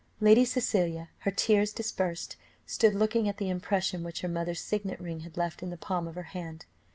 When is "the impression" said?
3.37-4.03